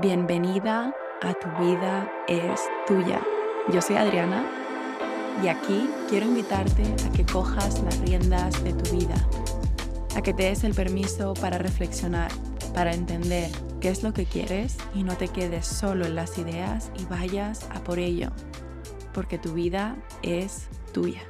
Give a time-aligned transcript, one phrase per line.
[0.00, 3.20] Bienvenida a Tu vida es tuya.
[3.70, 4.46] Yo soy Adriana
[5.44, 9.28] y aquí quiero invitarte a que cojas las riendas de tu vida,
[10.16, 12.30] a que te des el permiso para reflexionar,
[12.72, 13.50] para entender
[13.82, 17.68] qué es lo que quieres y no te quedes solo en las ideas y vayas
[17.70, 18.30] a por ello,
[19.12, 21.20] porque tu vida es tuya.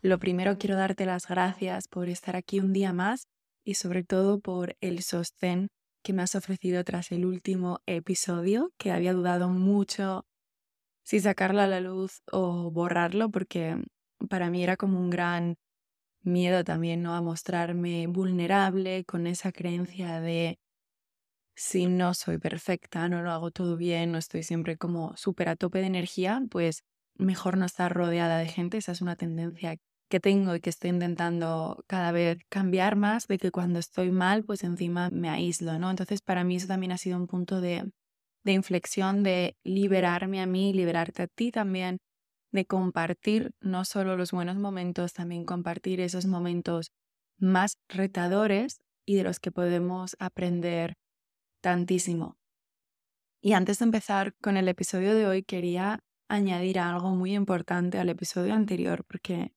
[0.00, 3.28] Lo primero quiero darte las gracias por estar aquí un día más
[3.62, 5.68] y sobre todo por el sostén
[6.02, 10.26] que me has ofrecido tras el último episodio, que había dudado mucho
[11.04, 13.76] si sacarlo a la luz o borrarlo, porque
[14.30, 15.56] para mí era como un gran
[16.22, 17.14] miedo también, ¿no?
[17.14, 20.58] A mostrarme vulnerable con esa creencia de
[21.54, 25.56] si no soy perfecta, no lo hago todo bien, no estoy siempre como súper a
[25.56, 26.82] tope de energía, pues
[27.16, 28.78] mejor no estar rodeada de gente.
[28.78, 29.76] Esa es una tendencia
[30.12, 34.44] que tengo y que estoy intentando cada vez cambiar más, de que cuando estoy mal,
[34.44, 35.88] pues encima me aíslo, ¿no?
[35.88, 37.90] Entonces para mí eso también ha sido un punto de,
[38.44, 41.96] de inflexión, de liberarme a mí, liberarte a ti también,
[42.50, 46.90] de compartir no solo los buenos momentos, también compartir esos momentos
[47.38, 50.92] más retadores y de los que podemos aprender
[51.62, 52.36] tantísimo.
[53.40, 58.10] Y antes de empezar con el episodio de hoy, quería añadir algo muy importante al
[58.10, 59.52] episodio anterior, porque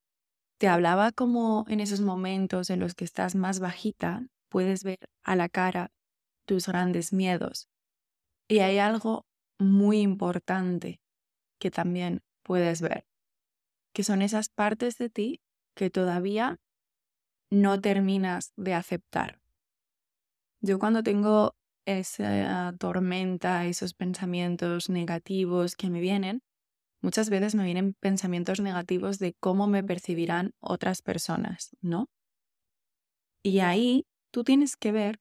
[0.57, 5.35] te hablaba como en esos momentos en los que estás más bajita, puedes ver a
[5.35, 5.91] la cara
[6.45, 7.67] tus grandes miedos.
[8.47, 9.25] Y hay algo
[9.59, 11.01] muy importante
[11.59, 13.05] que también puedes ver,
[13.93, 15.41] que son esas partes de ti
[15.75, 16.59] que todavía
[17.49, 19.41] no terminas de aceptar.
[20.61, 26.41] Yo cuando tengo esa tormenta, esos pensamientos negativos que me vienen,
[27.01, 32.07] muchas veces me vienen pensamientos negativos de cómo me percibirán otras personas, ¿no?
[33.43, 35.19] Y ahí tú tienes que ver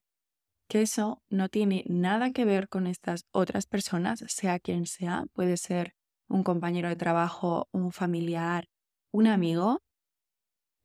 [0.67, 5.57] que eso no tiene nada que ver con estas otras personas, sea quien sea, puede
[5.57, 5.93] ser
[6.27, 8.67] un compañero de trabajo, un familiar,
[9.11, 9.83] un amigo.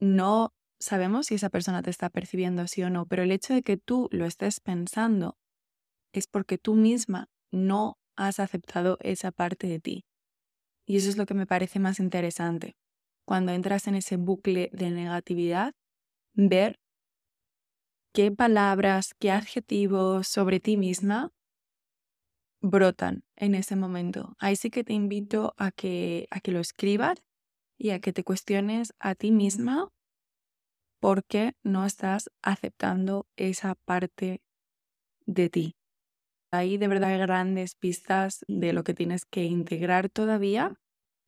[0.01, 3.63] No sabemos si esa persona te está percibiendo así o no, pero el hecho de
[3.63, 5.39] que tú lo estés pensando
[6.13, 10.05] es porque tú misma no has aceptado esa parte de ti.
[10.91, 12.75] Y eso es lo que me parece más interesante.
[13.25, 15.73] Cuando entras en ese bucle de negatividad,
[16.35, 16.81] ver
[18.13, 21.31] qué palabras, qué adjetivos sobre ti misma
[22.61, 24.35] brotan en ese momento.
[24.41, 27.23] Ahí sí que te invito a que, a que lo escribas
[27.79, 29.91] y a que te cuestiones a ti misma
[31.01, 34.43] por qué no estás aceptando esa parte
[35.25, 35.77] de ti.
[36.53, 40.80] Hay de verdad grandes pistas de lo que tienes que integrar todavía.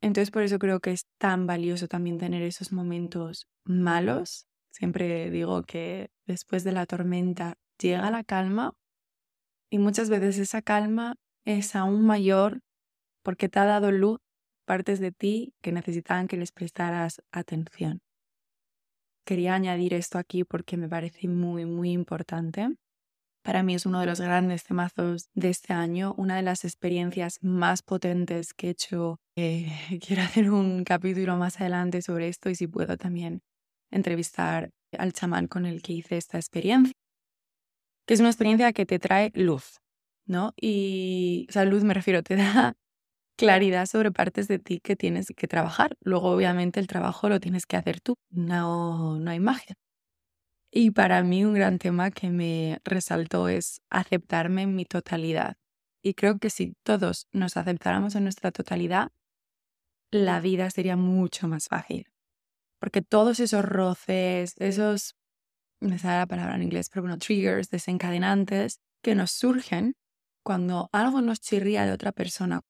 [0.03, 4.47] Entonces por eso creo que es tan valioso también tener esos momentos malos.
[4.73, 8.75] Siempre digo que después de la tormenta llega la calma
[9.71, 11.15] y muchas veces esa calma
[11.47, 12.61] es aún mayor
[13.23, 14.19] porque te ha dado luz
[14.67, 18.01] partes de ti que necesitaban que les prestaras atención.
[19.25, 22.75] Quería añadir esto aquí porque me parece muy, muy importante.
[23.45, 27.39] Para mí es uno de los grandes temazos de este año, una de las experiencias
[27.41, 29.22] más potentes que he hecho.
[29.37, 29.67] Eh,
[30.07, 33.41] quiero hacer un capítulo más adelante sobre esto y si puedo también
[33.91, 36.93] entrevistar al chamán con el que hice esta experiencia,
[38.07, 39.81] que es una experiencia que te trae luz,
[40.27, 40.53] ¿no?
[40.61, 42.75] Y, o sea, luz me refiero, te da
[43.39, 45.97] claridad sobre partes de ti que tienes que trabajar.
[46.03, 49.77] Luego, obviamente, el trabajo lo tienes que hacer tú, no, no hay magia.
[50.71, 55.57] Y para mí un gran tema que me resaltó es aceptarme en mi totalidad.
[56.03, 59.11] Y creo que si todos nos aceptáramos en nuestra totalidad,
[60.13, 62.07] la vida sería mucho más fácil.
[62.79, 65.17] Porque todos esos roces, esos,
[65.81, 69.95] me sale la palabra en inglés, pero bueno, triggers, desencadenantes, que nos surgen
[70.45, 72.61] cuando algo nos chirría de otra persona,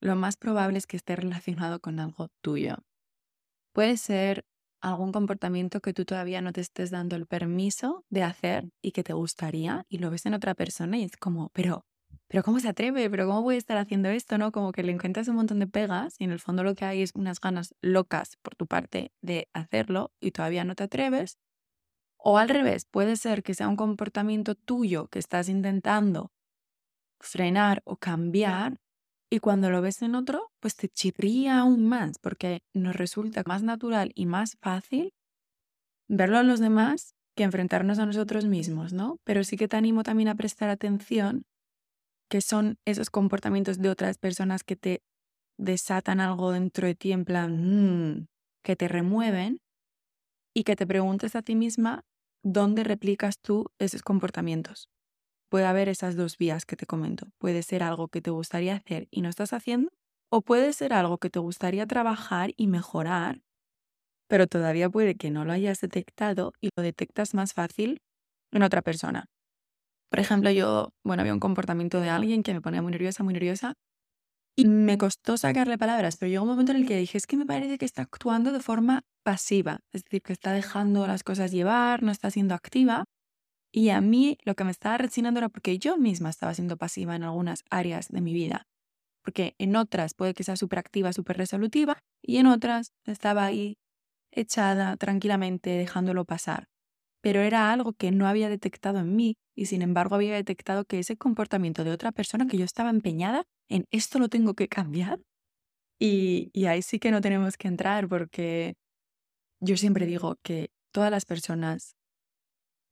[0.00, 2.76] lo más probable es que esté relacionado con algo tuyo.
[3.72, 4.44] Puede ser
[4.80, 9.02] algún comportamiento que tú todavía no te estés dando el permiso de hacer y que
[9.02, 11.84] te gustaría y lo ves en otra persona y es como, pero,
[12.28, 13.08] pero ¿cómo se atreve?
[13.10, 14.38] ¿Pero cómo puede estar haciendo esto?
[14.38, 14.52] ¿No?
[14.52, 17.02] Como que le encuentras un montón de pegas y en el fondo lo que hay
[17.02, 21.38] es unas ganas locas por tu parte de hacerlo y todavía no te atreves.
[22.18, 26.32] O al revés, puede ser que sea un comportamiento tuyo que estás intentando
[27.20, 28.78] frenar o cambiar
[29.30, 33.62] y cuando lo ves en otro, pues te chirría aún más, porque nos resulta más
[33.62, 35.12] natural y más fácil
[36.08, 39.18] verlo a los demás que enfrentarnos a nosotros mismos, ¿no?
[39.24, 41.44] Pero sí que te animo también a prestar atención
[42.28, 45.02] que son esos comportamientos de otras personas que te
[45.58, 48.28] desatan algo dentro de ti en plan, mm",
[48.64, 49.60] que te remueven
[50.54, 52.02] y que te preguntes a ti misma
[52.42, 54.88] dónde replicas tú esos comportamientos.
[55.50, 57.28] puede haber esas dos vías que te comento.
[57.38, 59.90] Puede ser algo que te gustaría hacer y no estás haciendo,
[60.30, 63.42] o puede ser algo que te gustaría trabajar y mejorar,
[64.28, 68.00] pero todavía puede que no lo hayas detectado y lo detectas más fácil
[68.52, 69.26] en otra persona.
[70.10, 73.34] Por ejemplo, yo, bueno, había un comportamiento de alguien que me ponía muy nerviosa, muy
[73.34, 73.74] nerviosa,
[74.56, 77.36] y me costó sacarle palabras, pero llegó un momento en el que dije, es que
[77.36, 81.52] me parece que está actuando de forma pasiva, es decir, que está dejando las cosas
[81.52, 83.04] llevar, no está siendo activa.
[83.72, 87.16] Y a mí lo que me estaba resinando era porque yo misma estaba siendo pasiva
[87.16, 88.64] en algunas áreas de mi vida.
[89.24, 93.76] Porque en otras puede que sea súper activa, súper resolutiva, y en otras estaba ahí
[94.32, 96.66] echada tranquilamente, dejándolo pasar.
[97.20, 101.00] Pero era algo que no había detectado en mí y sin embargo había detectado que
[101.00, 105.18] ese comportamiento de otra persona que yo estaba empeñada en esto lo tengo que cambiar.
[106.00, 108.74] Y, ahí sí que no tenemos que entrar porque
[109.60, 111.96] yo siempre digo que todas las personas,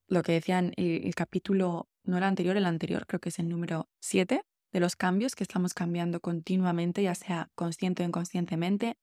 [0.09, 3.49] lo que decían el, el capítulo, no el anterior, el anterior creo que es el
[3.49, 4.43] número 7,
[4.73, 8.99] de los cambios que estamos cambiando continuamente, ya sea consciente o inconscientemente.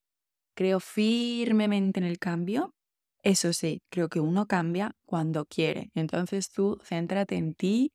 [0.55, 2.75] Creo firmemente en el cambio.
[3.23, 5.91] Eso sí, creo que uno cambia cuando quiere.
[5.95, 7.91] Entonces tú céntrate en ti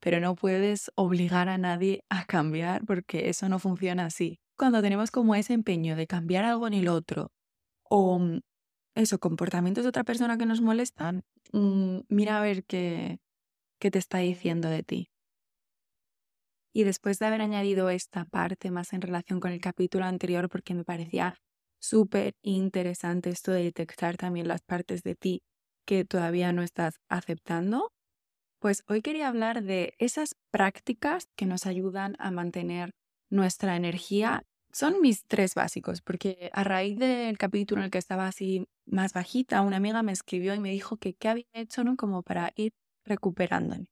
[0.00, 4.38] pero no puedes obligar a nadie a cambiar porque eso no funciona así.
[4.56, 7.32] Cuando tenemos como ese empeño de cambiar algo en el otro
[7.84, 8.40] o mm,
[8.96, 11.22] eso, comportamientos de otra persona que nos molestan,
[11.52, 13.18] mm, mira a ver qué,
[13.80, 15.10] qué te está diciendo de ti.
[16.72, 20.74] Y después de haber añadido esta parte más en relación con el capítulo anterior, porque
[20.74, 21.36] me parecía
[21.80, 25.42] súper interesante esto de detectar también las partes de ti
[25.86, 27.90] que todavía no estás aceptando,
[28.60, 32.92] pues hoy quería hablar de esas prácticas que nos ayudan a mantener
[33.30, 34.42] nuestra energía.
[34.72, 39.12] Son mis tres básicos, porque a raíz del capítulo en el que estaba así más
[39.12, 41.96] bajita, una amiga me escribió y me dijo que qué había hecho, ¿no?
[41.96, 42.72] Como para ir
[43.04, 43.86] recuperándome.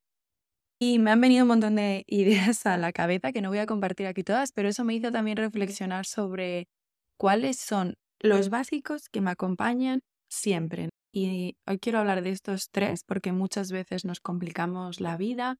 [0.81, 3.67] Y me han venido un montón de ideas a la cabeza que no voy a
[3.67, 6.69] compartir aquí todas, pero eso me hizo también reflexionar sobre
[7.17, 10.91] cuáles son los básicos que me acompañan siempre.
[11.13, 15.57] Y hoy quiero hablar de estos tres porque muchas veces nos complicamos la vida,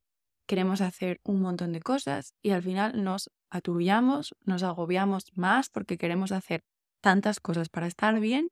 [0.47, 5.99] queremos hacer un montón de cosas y al final nos aturullamos, nos agobiamos más porque
[5.99, 6.63] queremos hacer
[7.01, 8.49] tantas cosas para estar bien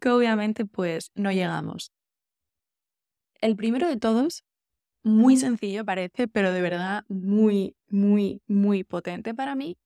[0.00, 1.92] que obviamente pues no llegamos.
[3.40, 4.44] El primero de todos,
[5.04, 9.76] muy sencillo parece, pero de verdad muy, muy, muy potente para mí,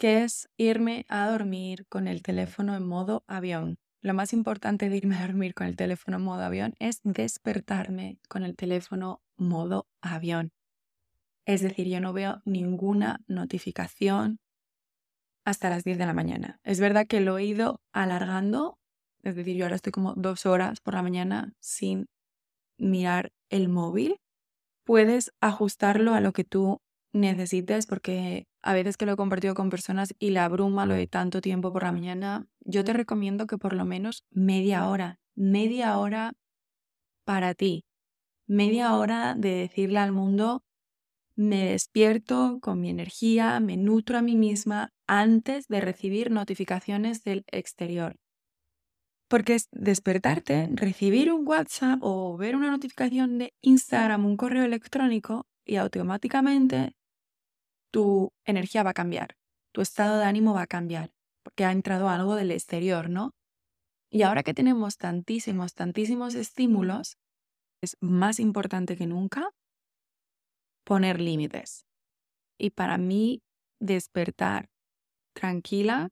[0.00, 3.76] que es irme a dormir con el teléfono en modo avión.
[4.00, 8.42] Lo más importante de irme a dormir con el teléfono modo avión es despertarme con
[8.42, 10.52] el teléfono modo avión.
[11.44, 14.38] Es decir, yo no veo ninguna notificación
[15.44, 16.60] hasta las 10 de la mañana.
[16.64, 18.78] Es verdad que lo he ido alargando,
[19.22, 22.06] es decir, yo ahora estoy como dos horas por la mañana sin
[22.78, 24.16] mirar el móvil.
[24.82, 26.80] Puedes ajustarlo a lo que tú
[27.12, 31.06] necesites, porque a veces que lo he compartido con personas y la bruma lo de
[31.06, 35.98] tanto tiempo por la mañana, yo te recomiendo que por lo menos media hora, media
[35.98, 36.32] hora
[37.24, 37.84] para ti,
[38.46, 40.62] media hora de decirle al mundo,
[41.36, 47.44] me despierto con mi energía, me nutro a mí misma antes de recibir notificaciones del
[47.50, 48.16] exterior.
[49.28, 55.46] Porque es despertarte, recibir un WhatsApp o ver una notificación de Instagram, un correo electrónico
[55.64, 56.96] y automáticamente
[57.90, 59.36] tu energía va a cambiar,
[59.72, 61.10] tu estado de ánimo va a cambiar,
[61.42, 63.32] porque ha entrado algo del exterior, ¿no?
[64.10, 67.16] Y ahora que tenemos tantísimos, tantísimos estímulos,
[67.82, 69.50] es más importante que nunca
[70.84, 71.86] poner límites.
[72.58, 73.40] Y para mí,
[73.80, 74.68] despertar
[75.34, 76.10] tranquila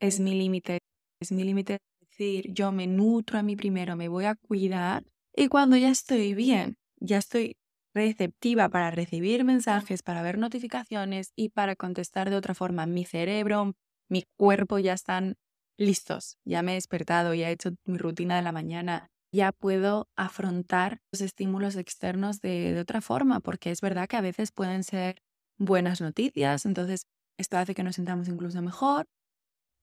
[0.00, 0.78] es mi límite.
[1.20, 5.04] Es mi límite decir, yo me nutro a mí primero, me voy a cuidar.
[5.34, 7.56] Y cuando ya estoy bien, ya estoy
[7.98, 12.86] receptiva para recibir mensajes, para ver notificaciones y para contestar de otra forma.
[12.86, 13.74] Mi cerebro,
[14.08, 15.36] mi cuerpo ya están
[15.78, 16.38] listos.
[16.44, 19.08] Ya me he despertado, ya he hecho mi rutina de la mañana.
[19.32, 24.22] Ya puedo afrontar los estímulos externos de, de otra forma, porque es verdad que a
[24.22, 25.18] veces pueden ser
[25.58, 27.02] buenas noticias, entonces
[27.38, 29.06] esto hace que nos sintamos incluso mejor,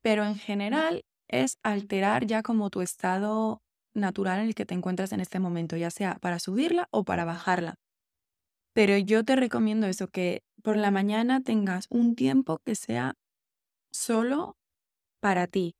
[0.02, 3.62] pero en general es alterar ya como tu estado
[3.96, 7.26] natural en el que te encuentras en este momento, ya sea para subirla o para
[7.26, 7.76] bajarla.
[8.76, 13.14] Pero yo te recomiendo eso, que por la mañana tengas un tiempo que sea
[13.94, 14.58] solo
[15.22, 15.78] para ti.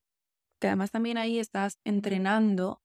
[0.62, 2.80] Que además también ahí estás entrenando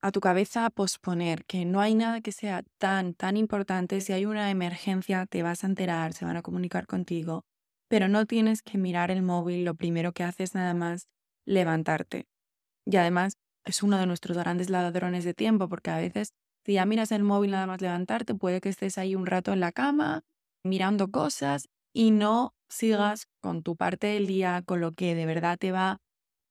[0.00, 4.00] a tu cabeza a posponer, que no hay nada que sea tan, tan importante.
[4.00, 7.44] Si hay una emergencia, te vas a enterar, se van a comunicar contigo,
[7.88, 11.06] pero no tienes que mirar el móvil, lo primero que haces nada más
[11.44, 12.26] levantarte.
[12.86, 13.34] Y además
[13.66, 16.32] es uno de nuestros grandes ladrones de tiempo, porque a veces
[16.68, 19.60] Si ya miras el móvil nada más levantarte, puede que estés ahí un rato en
[19.60, 20.20] la cama
[20.62, 25.56] mirando cosas y no sigas con tu parte del día, con lo que de verdad
[25.56, 26.02] te va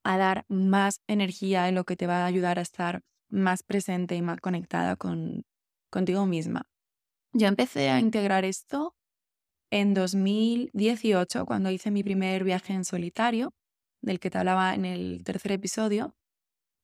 [0.04, 4.16] a dar más energía, en lo que te va a ayudar a estar más presente
[4.16, 5.44] y más conectada con,
[5.92, 6.64] contigo misma.
[7.32, 8.96] Yo empecé a integrar esto
[9.70, 13.54] en 2018, cuando hice mi primer viaje en solitario,
[14.02, 16.16] del que te hablaba en el tercer episodio.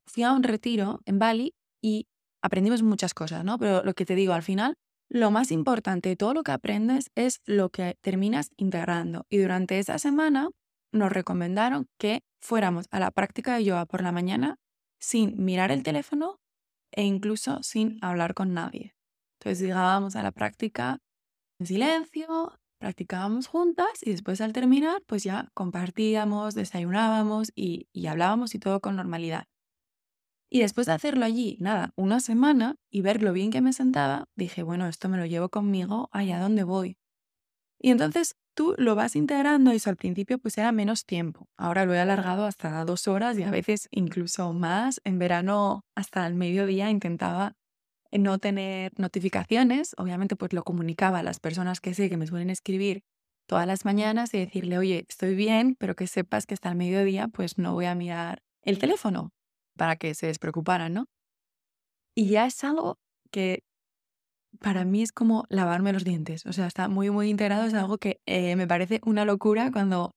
[0.06, 2.06] Fui a un retiro en Bali y
[2.44, 3.58] aprendimos muchas cosas, ¿no?
[3.58, 4.76] Pero lo que te digo, al final,
[5.10, 9.26] lo más importante de todo lo que aprendes es lo que terminas integrando.
[9.30, 10.50] Y durante esa semana
[10.92, 14.58] nos recomendaron que fuéramos a la práctica de yoga por la mañana
[15.00, 16.38] sin mirar el teléfono
[16.92, 18.94] e incluso sin hablar con nadie.
[19.40, 21.00] Entonces llegábamos a la práctica
[21.60, 28.54] en silencio, practicábamos juntas y después al terminar pues ya compartíamos, desayunábamos y, y hablábamos
[28.54, 29.46] y todo con normalidad.
[30.54, 34.26] Y después de hacerlo allí, nada, una semana y ver lo bien que me sentaba,
[34.36, 37.00] dije, bueno, esto me lo llevo conmigo allá donde voy.
[37.80, 41.50] Y entonces tú lo vas integrando y eso al principio pues era menos tiempo.
[41.58, 45.02] Ahora lo he alargado hasta dos horas y a veces incluso más.
[45.06, 47.54] En verano hasta el mediodía intentaba
[48.12, 49.96] no tener notificaciones.
[49.98, 53.02] Obviamente pues lo comunicaba a las personas que sé que me suelen escribir
[53.48, 57.28] todas las mañanas y decirle, oye, estoy bien, pero que sepas que hasta el mediodía
[57.28, 59.32] pues no voy a mirar el teléfono
[59.78, 61.06] para que se despreocuparan, ¿no?
[62.16, 62.98] Y ya es algo
[63.32, 63.64] que
[64.60, 66.46] para mí es como lavarme los dientes.
[66.46, 67.66] O sea, está muy, muy integrado.
[67.66, 70.16] Es algo que eh, me parece una locura cuando,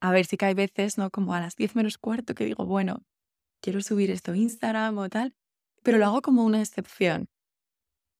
[0.00, 1.10] a ver, sí que hay veces, ¿no?
[1.10, 3.02] Como a las 10 menos cuarto que digo, bueno,
[3.62, 5.34] quiero subir esto a Instagram o tal,
[5.82, 7.28] pero lo hago como una excepción.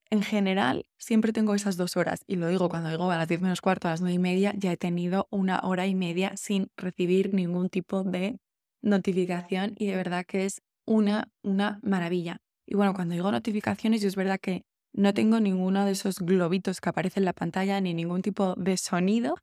[0.08, 3.40] En general, siempre tengo esas dos horas y lo digo cuando digo a las 10
[3.40, 6.68] menos cuarto, a las 9 y media, ya he tenido una hora y media sin
[6.76, 8.38] recibir ningún tipo de
[8.82, 12.38] notificación y de verdad que es una, una maravilla.
[12.66, 16.80] Y bueno, cuando digo notificaciones, yo es verdad que no tengo ninguno de esos globitos
[16.80, 19.36] que aparecen en la pantalla ni ningún tipo de sonido,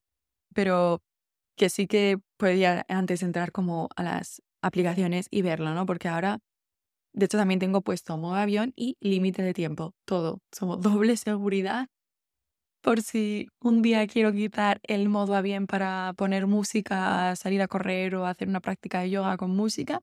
[0.53, 1.01] pero
[1.57, 5.85] que sí que podía antes entrar como a las aplicaciones y verlo, ¿no?
[5.85, 6.39] Porque ahora,
[7.13, 10.39] de hecho, también tengo puesto modo avión y límite de tiempo, todo.
[10.51, 11.87] Somos doble seguridad
[12.81, 18.15] por si un día quiero quitar el modo avión para poner música, salir a correr
[18.15, 20.01] o hacer una práctica de yoga con música,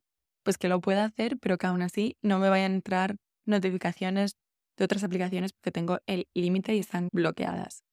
[0.51, 3.15] pues que lo pueda hacer, pero que aún así no me vayan a entrar
[3.47, 4.33] notificaciones
[4.77, 7.85] de otras aplicaciones porque tengo el límite y están bloqueadas.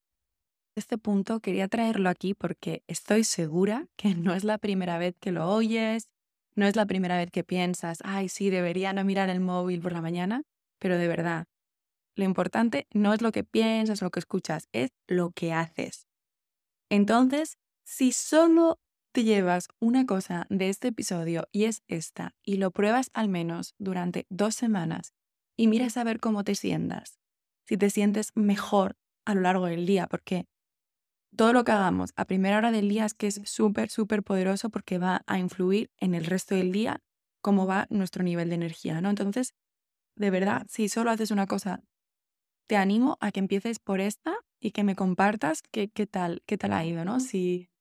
[0.76, 5.32] Este punto quería traerlo aquí porque estoy segura que no es la primera vez que
[5.32, 6.10] lo oyes,
[6.56, 9.94] no es la primera vez que piensas, ay, sí, debería no mirar el móvil por
[9.94, 10.42] la mañana,
[10.80, 11.46] pero de verdad,
[12.16, 16.08] lo importante no es lo que piensas lo que escuchas, es lo que haces.
[16.90, 18.80] Entonces, si solo
[19.18, 23.74] te llevas una cosa de este episodio y es esta, y lo pruebas al menos
[23.80, 25.16] durante dos semanas
[25.58, 27.18] y miras a ver cómo te sientas,
[27.66, 28.96] si te sientes mejor
[29.26, 30.46] a lo largo del día, porque
[31.36, 34.70] todo lo que hagamos a primera hora del día es que es súper, súper poderoso
[34.70, 37.02] porque va a influir en el resto del día
[37.42, 39.10] cómo va nuestro nivel de energía, ¿no?
[39.10, 39.56] Entonces,
[40.16, 41.82] de verdad, si solo haces una cosa,
[42.68, 46.60] te animo a que empieces por esta y que me compartas qué, qué tal, qué
[46.60, 47.20] tal ha ido, ¿no?
[47.20, 47.72] Si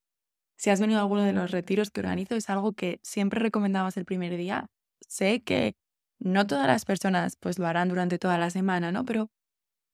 [0.56, 3.96] si has venido a alguno de los retiros que organizo, es algo que siempre recomendamos
[3.96, 4.66] el primer día.
[5.06, 5.76] Sé que
[6.18, 9.04] no todas las personas pues lo harán durante toda la semana, ¿no?
[9.04, 9.30] Pero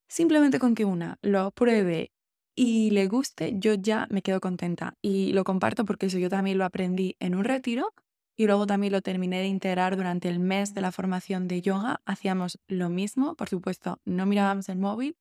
[0.08, 2.12] simplemente con que una lo pruebe
[2.54, 4.94] y le guste, yo ya me quedo contenta.
[5.02, 7.94] Y lo comparto porque eso yo también lo aprendí en un retiro
[8.36, 12.02] y luego también lo terminé de integrar durante el mes de la formación de yoga.
[12.04, 15.16] Hacíamos lo mismo, por supuesto, no mirábamos el móvil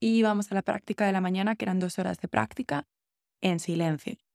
[0.00, 2.86] y íbamos a la práctica de la mañana, que eran dos horas de práctica,
[3.40, 4.27] en silencio.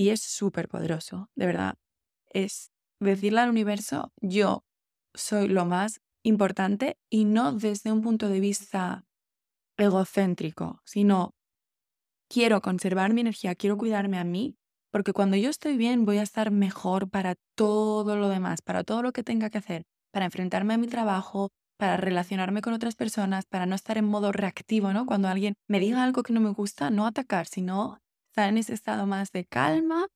[0.00, 1.74] Y es súper poderoso, de verdad.
[2.32, 4.64] Es decirle al universo, yo
[5.12, 9.04] soy lo más importante y no desde un punto de vista
[9.76, 11.34] egocéntrico, sino
[12.30, 14.56] quiero conservar mi energía, quiero cuidarme a mí,
[14.90, 19.02] porque cuando yo estoy bien voy a estar mejor para todo lo demás, para todo
[19.02, 23.44] lo que tenga que hacer, para enfrentarme a mi trabajo, para relacionarme con otras personas,
[23.44, 25.04] para no estar en modo reactivo, ¿no?
[25.04, 27.98] Cuando alguien me diga algo que no me gusta, no atacar, sino
[28.30, 30.06] estar en ese estado más de calma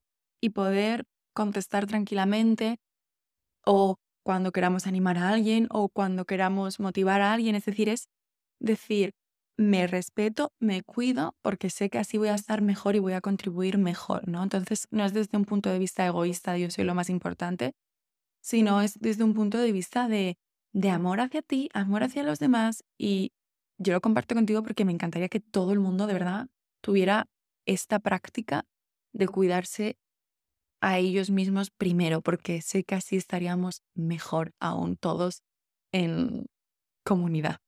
[0.40, 1.04] y poder
[1.34, 2.78] contestar tranquilamente
[3.66, 7.54] o cuando queramos animar a alguien o cuando queramos motivar a alguien.
[7.56, 8.08] Es decir, es
[8.60, 9.12] decir,
[9.58, 13.20] me respeto, me cuido porque sé que así voy a estar mejor y voy a
[13.20, 14.42] contribuir mejor, ¿no?
[14.42, 17.72] Entonces, no es desde un punto de vista egoísta, yo soy lo más importante,
[18.42, 20.36] sino es desde un punto de vista de,
[20.72, 23.32] de amor hacia ti, amor hacia los demás y
[23.78, 26.46] yo lo comparto contigo porque me encantaría que todo el mundo de verdad
[26.82, 27.26] tuviera
[27.66, 28.64] esta práctica
[29.12, 29.96] de cuidarse
[30.80, 35.42] a ellos mismos primero, porque sé que así estaríamos mejor aún todos
[35.92, 36.46] en
[37.04, 37.58] comunidad.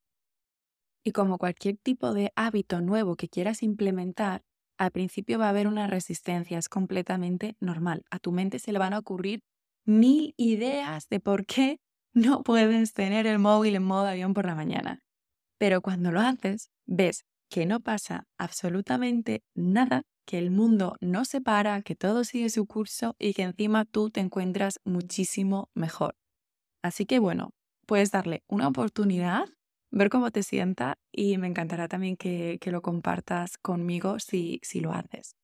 [1.04, 4.42] Y como cualquier tipo de hábito nuevo que quieras implementar,
[4.78, 8.04] al principio va a haber una resistencia, es completamente normal.
[8.10, 9.40] A tu mente se le van a ocurrir
[9.86, 11.78] mil ideas de por qué
[12.12, 15.00] no puedes tener el móvil en modo avión por la mañana.
[15.58, 21.40] Pero cuando lo haces, ves que no pasa absolutamente nada, que el mundo no se
[21.40, 26.16] para, que todo sigue su curso y que encima tú te encuentras muchísimo mejor.
[26.82, 27.50] Así que bueno,
[27.86, 29.48] puedes darle una oportunidad,
[29.90, 34.92] ver cómo te sienta y me encantará también que, lo compartas conmigo si, si lo
[34.92, 35.36] haces.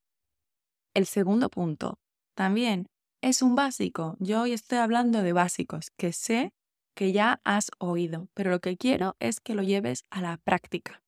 [0.94, 1.98] El segundo punto,
[2.34, 2.86] también
[3.22, 4.16] es un básico.
[4.18, 6.52] Yo hoy estoy hablando de básicos que sé
[6.94, 11.01] que ya has oído, pero lo que quiero es que lo lleves a la práctica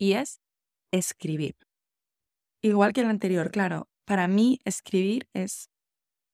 [0.00, 0.40] y es
[0.90, 1.54] escribir.
[2.62, 5.68] Igual que el anterior, claro, para mí escribir es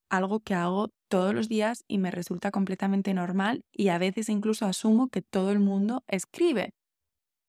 [0.08, 4.66] algo que hago todos los días y me resulta completamente normal y a veces incluso
[4.66, 6.74] asumo que todo el mundo escribe.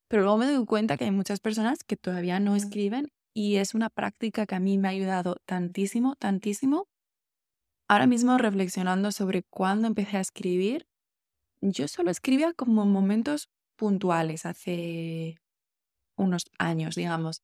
[0.10, 3.76] Pero luego me doy cuenta que hay muchas personas que todavía no escriben y es
[3.76, 6.88] una práctica que a mí me ha ayudado tantísimo, tantísimo.
[7.88, 10.88] Ahora mismo reflexionando sobre cuándo empecé a escribir,
[11.62, 15.38] yo solo escribía como en momentos puntuales, hace
[16.18, 17.42] unos años, digamos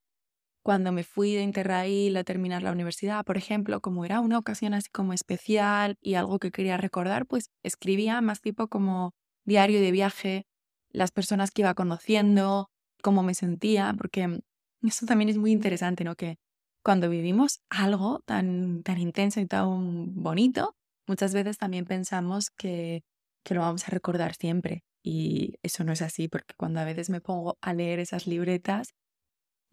[0.63, 4.73] cuando me fui de Interrail a terminar la universidad, por ejemplo, como era una ocasión
[4.73, 9.13] así como especial y algo que quería recordar, pues escribía más tipo como
[9.45, 10.45] diario de viaje,
[10.89, 12.69] las personas que iba conociendo,
[13.01, 14.39] cómo me sentía, porque
[14.81, 16.15] eso también es muy interesante, ¿no?
[16.15, 16.37] Que
[16.81, 20.75] cuando vivimos algo tan, tan intenso y tan bonito,
[21.07, 23.03] muchas veces también pensamos que,
[23.43, 24.83] que lo vamos a recordar siempre.
[25.03, 28.93] Y eso no es así, porque cuando a veces me pongo a leer esas libretas,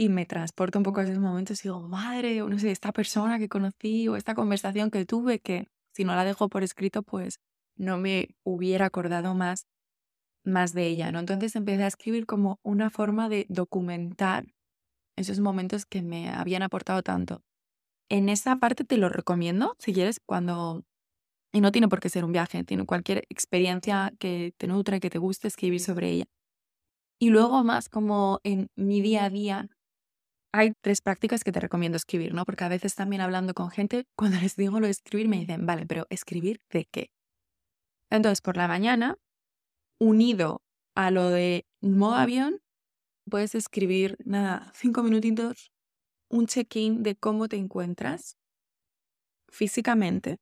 [0.00, 3.38] y me transporto un poco a esos momentos y digo, madre, no sé, esta persona
[3.38, 7.38] que conocí o esta conversación que tuve, que si no la dejo por escrito, pues
[7.76, 9.66] no me hubiera acordado más,
[10.42, 11.18] más de ella, ¿no?
[11.18, 14.46] Entonces empecé a escribir como una forma de documentar
[15.16, 17.42] esos momentos que me habían aportado tanto.
[18.08, 20.82] En esa parte te lo recomiendo, si quieres, cuando...
[21.52, 25.00] Y no tiene por qué ser un viaje, tiene cualquier experiencia que te nutra y
[25.00, 26.26] que te guste escribir sobre ella.
[27.18, 29.68] Y luego más como en mi día a día,
[30.52, 32.44] hay tres prácticas que te recomiendo escribir, ¿no?
[32.44, 35.66] Porque a veces también hablando con gente, cuando les digo lo de escribir, me dicen,
[35.66, 37.10] vale, pero ¿escribir de qué?
[38.10, 39.16] Entonces, por la mañana,
[40.00, 40.62] unido
[40.96, 42.60] a lo de modo avión,
[43.28, 45.70] puedes escribir, nada, cinco minutitos,
[46.28, 48.36] un check-in de cómo te encuentras
[49.48, 50.38] físicamente,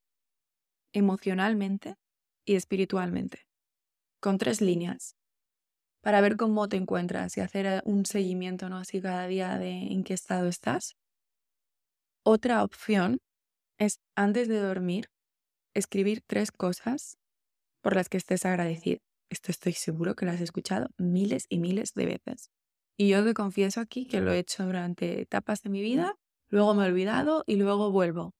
[0.93, 1.97] emocionalmente
[2.45, 3.47] y espiritualmente,
[4.21, 5.19] con tres líneas
[6.03, 8.79] para ver cómo te encuentras y hacer eh, un seguimiento, ¿no?
[8.79, 10.97] Así cada día de en qué estado estás.
[12.25, 13.19] Otra opción
[13.79, 15.11] es antes de dormir
[15.75, 17.19] escribir tres cosas
[17.83, 19.01] por las que estés agradecido.
[19.31, 22.51] Esto estoy seguro que lo has escuchado miles y miles de veces.
[22.97, 26.15] Y yo te confieso aquí que lo he hecho durante etapas de mi vida,
[26.49, 28.33] luego me he olvidado y luego vuelvo.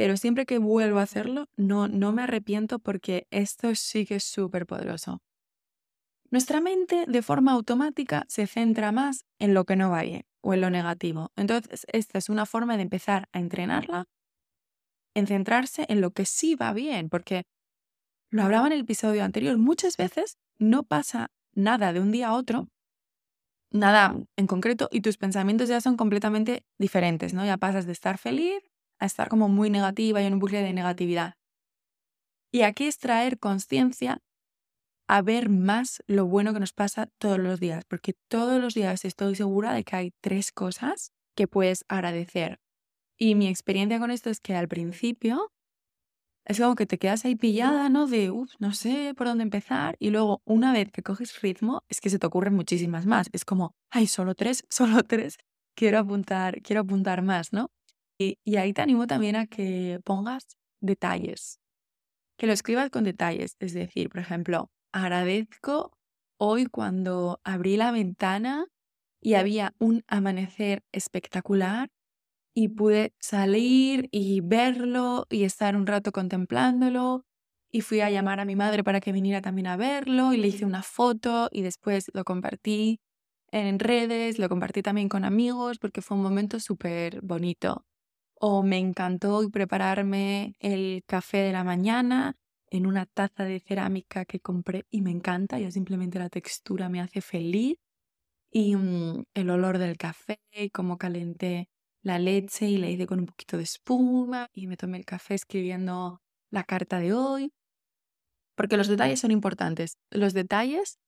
[0.00, 4.24] Pero siempre que vuelvo a hacerlo, no, no me arrepiento porque esto sí que es
[4.24, 5.20] súper poderoso.
[6.30, 10.54] Nuestra mente de forma automática se centra más en lo que no va bien o
[10.54, 11.32] en lo negativo.
[11.36, 14.06] Entonces, esta es una forma de empezar a entrenarla
[15.14, 17.42] en centrarse en lo que sí va bien, porque
[18.30, 22.32] lo hablaba en el episodio anterior, muchas veces no pasa nada de un día a
[22.36, 22.68] otro,
[23.70, 27.44] nada en concreto, y tus pensamientos ya son completamente diferentes, ¿no?
[27.44, 28.69] Ya pasas de estar feliz
[29.00, 31.34] a estar como muy negativa y en un bucle de negatividad.
[32.52, 34.22] Y aquí es traer conciencia
[35.08, 39.04] a ver más lo bueno que nos pasa todos los días, porque todos los días
[39.04, 42.60] estoy segura de que hay tres cosas que puedes agradecer.
[43.18, 45.52] Y mi experiencia con esto es que al principio
[46.44, 48.06] es como que te quedas ahí pillada, ¿no?
[48.06, 49.96] De, uff, no sé por dónde empezar.
[49.98, 53.28] Y luego, una vez que coges ritmo, es que se te ocurren muchísimas más.
[53.32, 55.36] Es como, ay, solo tres, solo tres.
[55.76, 57.70] Quiero apuntar, quiero apuntar más, ¿no?
[58.20, 60.44] Y, y ahí te animo también a que pongas
[60.82, 61.58] detalles.
[62.38, 63.56] Que lo escribas con detalles.
[63.60, 65.92] Es decir, por ejemplo, agradezco
[66.38, 68.66] hoy cuando abrí la ventana
[69.22, 71.90] y había un amanecer espectacular
[72.54, 77.24] y pude salir y verlo y estar un rato contemplándolo
[77.72, 80.48] y fui a llamar a mi madre para que viniera también a verlo y le
[80.48, 83.00] hice una foto y después lo compartí
[83.52, 87.84] en redes, lo compartí también con amigos porque fue un momento súper bonito.
[88.42, 92.36] O me encantó prepararme el café de la mañana
[92.70, 97.00] en una taza de cerámica que compré y me encanta, ya simplemente la textura me
[97.02, 97.76] hace feliz
[98.50, 100.40] y mm, el olor del café,
[100.72, 101.68] como calenté
[102.02, 105.34] la leche y la hice con un poquito de espuma y me tomé el café
[105.34, 107.52] escribiendo la carta de hoy,
[108.56, 109.98] porque los detalles son importantes.
[110.10, 110.98] Los detalles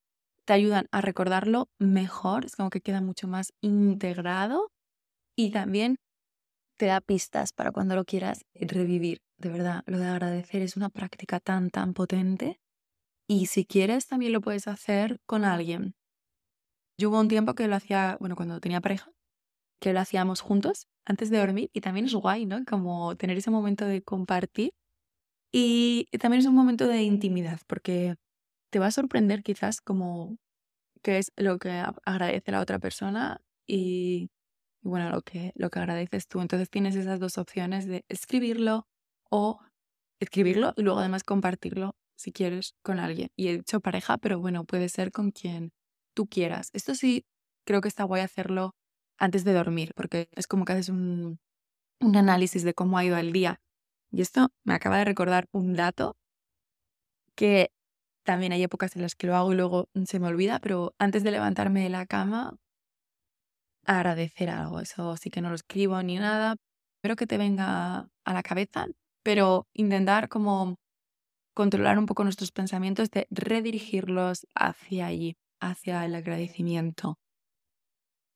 [0.47, 4.71] te ayudan a recordarlo mejor, es como que queda mucho más integrado
[5.37, 5.99] y también
[6.83, 9.23] te da pistas para cuando lo quieras revivir.
[9.39, 12.59] De verdad, lo de agradecer es una práctica tan, tan potente.
[13.29, 15.95] Y si quieres, también lo puedes hacer con alguien.
[16.99, 19.13] Yo hubo un tiempo que lo hacía, bueno, cuando tenía pareja,
[19.81, 22.65] que lo hacíamos juntos antes de dormir y también es guay, ¿no?
[22.65, 24.73] Como tener ese momento de compartir
[25.53, 28.17] y también es un momento de intimidad porque
[28.71, 30.37] te va a sorprender quizás como
[31.01, 34.31] qué es lo que agradece la otra persona y,
[34.83, 36.41] bueno, lo que, lo que agradeces tú.
[36.41, 38.87] Entonces tienes esas dos opciones de escribirlo
[39.31, 39.61] o
[40.21, 43.31] escribirlo y luego además compartirlo si quieres con alguien.
[43.37, 45.73] Y he dicho pareja, pero bueno, puede ser con quien
[46.15, 46.71] tú quieras.
[46.73, 47.25] Esto sí,
[47.67, 48.75] creo que está guay hacerlo
[49.19, 51.39] antes de dormir, porque es como que haces un,
[52.01, 53.61] un análisis de cómo ha ido el día.
[54.11, 56.17] Y esto me acaba de recordar un dato
[57.35, 57.71] que
[58.25, 61.25] también hay épocas en las que lo hago y luego se me olvida, pero antes
[61.25, 62.57] de levantarme de la cama,
[63.85, 64.81] agradecer algo.
[64.81, 66.57] Eso sí que no lo escribo ni nada.
[66.99, 68.87] Espero que te venga a la cabeza,
[69.23, 70.77] pero intentar como
[71.55, 77.19] controlar un poco nuestros pensamientos de redirigirlos hacia allí, hacia el agradecimiento.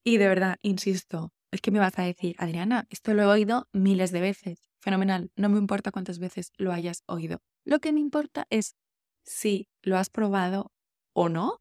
[0.05, 3.69] Y de verdad, insisto, es que me vas a decir, Adriana, esto lo he oído
[3.73, 4.71] miles de veces.
[4.81, 7.41] Fenomenal, no me importa cuántas veces lo hayas oído.
[7.65, 8.77] Lo que me importa es
[9.25, 10.73] si lo has probado
[11.13, 11.61] o no.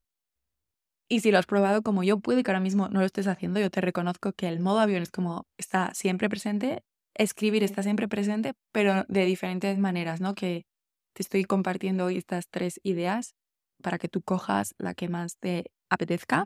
[1.08, 3.60] Y si lo has probado como yo, puede que ahora mismo no lo estés haciendo.
[3.60, 6.84] Yo te reconozco que el modo avión es como está siempre presente,
[7.16, 10.34] escribir está siempre presente, pero de diferentes maneras, ¿no?
[10.34, 10.66] Que
[11.14, 13.36] te estoy compartiendo hoy estas tres ideas
[13.82, 16.46] para que tú cojas la que más te apetezca.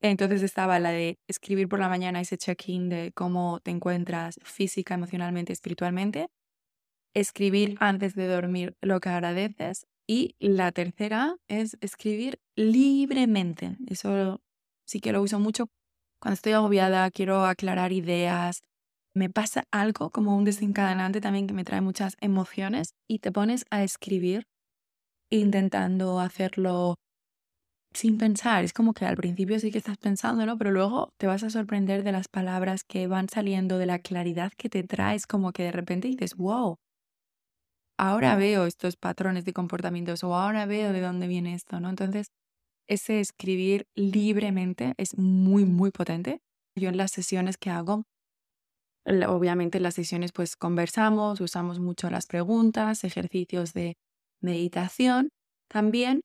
[0.00, 4.94] Entonces estaba la de escribir por la mañana ese check-in de cómo te encuentras física,
[4.94, 6.28] emocionalmente, espiritualmente.
[7.14, 13.76] Escribir antes de dormir lo que agradeces y la tercera es escribir libremente.
[13.86, 14.40] Eso
[14.86, 15.66] sí que lo uso mucho
[16.20, 18.62] cuando estoy agobiada, quiero aclarar ideas.
[19.14, 23.64] Me pasa algo como un desencadenante también que me trae muchas emociones y te pones
[23.70, 24.44] a escribir
[25.30, 26.96] intentando hacerlo
[27.94, 28.64] sin pensar.
[28.64, 32.02] Es como que al principio sí que estás pensándolo, pero luego te vas a sorprender
[32.02, 35.72] de las palabras que van saliendo, de la claridad que te traes, como que de
[35.72, 36.76] repente dices, wow,
[37.98, 41.90] ahora veo estos patrones de comportamientos o ahora veo de dónde viene esto, ¿no?
[41.90, 42.28] Entonces,
[42.88, 46.40] ese escribir libremente es muy, muy potente.
[46.76, 48.04] Yo en las sesiones que hago,
[49.28, 53.96] obviamente en las sesiones pues conversamos, usamos mucho las preguntas, ejercicios de
[54.42, 55.30] meditación
[55.68, 56.20] también,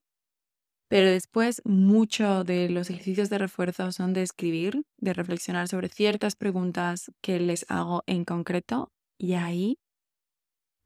[0.90, 6.36] pero después mucho de los ejercicios de refuerzo son de escribir, de reflexionar sobre ciertas
[6.36, 9.78] preguntas que les hago en concreto y ahí,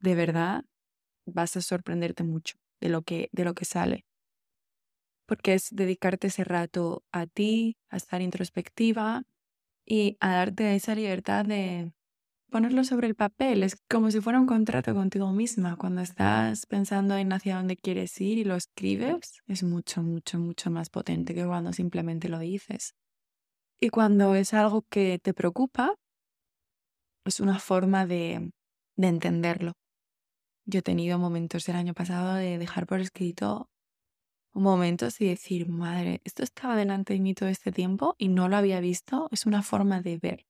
[0.00, 0.64] de verdad,
[1.32, 4.04] vas a sorprenderte mucho de lo que, de lo que sale.
[5.26, 9.24] Porque es dedicarte ese rato a ti, a estar introspectiva
[9.84, 11.92] y a darte esa libertad de
[12.50, 13.62] ponerlo sobre el papel.
[13.62, 15.76] Es como si fuera un contrato contigo misma.
[15.76, 20.70] Cuando estás pensando en hacia dónde quieres ir y lo escribes, es mucho, mucho, mucho
[20.70, 22.94] más potente que cuando simplemente lo dices.
[23.80, 25.94] Y cuando es algo que te preocupa,
[27.24, 28.50] es una forma de,
[28.96, 29.72] de entenderlo.
[30.70, 33.70] Yo he tenido momentos el año pasado de dejar por escrito
[34.52, 38.56] momentos y decir, madre, esto estaba delante de mí todo este tiempo y no lo
[38.56, 39.28] había visto.
[39.32, 40.44] Es una forma de ver.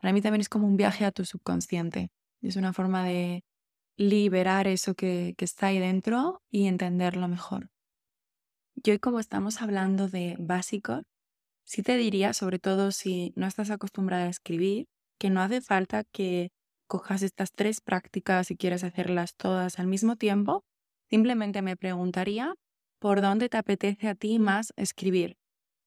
[0.00, 2.10] Para mí también es como un viaje a tu subconsciente.
[2.42, 3.44] Es una forma de
[3.96, 7.70] liberar eso que, que está ahí dentro y entenderlo mejor.
[8.74, 11.04] Y como estamos hablando de básicos,
[11.64, 14.88] sí te diría, sobre todo si no estás acostumbrada a escribir,
[15.20, 16.50] que no hace falta que
[16.88, 20.64] cojas estas tres prácticas y quieres hacerlas todas al mismo tiempo,
[21.08, 22.54] simplemente me preguntaría
[22.98, 25.36] por dónde te apetece a ti más escribir.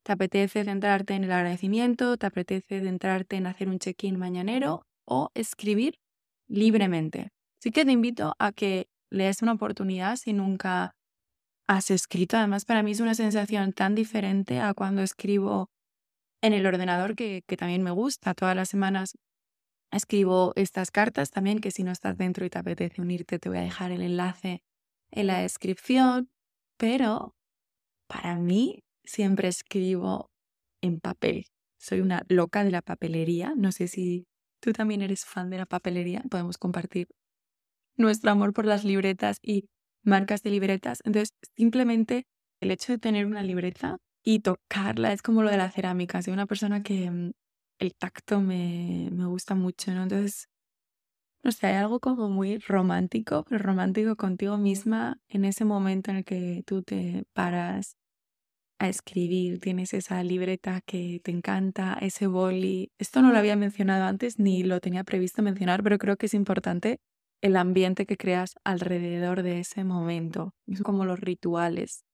[0.03, 2.17] ¿Te apetece centrarte en el agradecimiento?
[2.17, 4.83] ¿Te apetece centrarte en hacer un check-in mañanero?
[5.05, 5.99] ¿O escribir
[6.47, 7.29] libremente?
[7.59, 10.95] Sí que te invito a que leas una oportunidad si nunca
[11.67, 12.37] has escrito.
[12.37, 15.69] Además, para mí es una sensación tan diferente a cuando escribo
[16.41, 18.33] en el ordenador que también me gusta.
[18.33, 19.15] Todas las semanas
[19.91, 23.57] Escribo estas cartas también, que si no estás dentro y te apetece unirte, te voy
[23.57, 24.63] a dejar el enlace
[25.11, 26.29] en la descripción.
[26.77, 27.35] Pero
[28.07, 30.31] para mí siempre escribo
[30.81, 31.45] en papel.
[31.77, 33.53] Soy una loca de la papelería.
[33.55, 34.25] No sé si
[34.61, 36.23] tú también eres fan de la papelería.
[36.29, 37.07] Podemos compartir
[37.97, 39.65] nuestro amor por las libretas y
[40.03, 40.99] marcas de libretas.
[41.03, 42.25] Entonces, simplemente
[42.61, 46.21] el hecho de tener una libreta y tocarla es como lo de la cerámica.
[46.21, 47.31] Soy una persona que mm,
[47.81, 50.03] el tacto me, me gusta mucho, ¿no?
[50.03, 50.47] Entonces,
[51.43, 56.17] no sé, hay algo como muy romántico, pero romántico contigo misma en ese momento en
[56.17, 57.97] el que tú te paras
[58.79, 62.91] a escribir, tienes esa libreta que te encanta, ese boli.
[62.99, 66.33] Esto no lo había mencionado antes ni lo tenía previsto mencionar, pero creo que es
[66.33, 66.99] importante
[67.41, 70.53] el ambiente que creas alrededor de ese momento.
[70.67, 72.05] Es como los rituales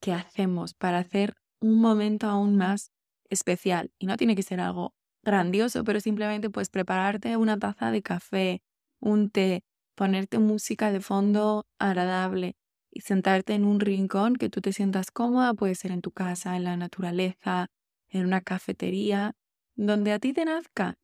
[0.00, 2.92] que hacemos para hacer un momento aún más
[3.30, 3.92] especial.
[3.98, 8.62] Y no tiene que ser algo grandioso, pero simplemente pues prepararte una taza de café,
[9.00, 9.62] un té,
[9.94, 12.56] ponerte música de fondo agradable,
[12.90, 16.56] y sentarte en un rincón que tú te sientas cómoda, puede ser en tu casa,
[16.56, 17.68] en la naturaleza,
[18.08, 19.34] en una cafetería,
[19.76, 20.98] donde a ti te nazca,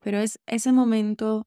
[0.00, 1.46] pero es ese momento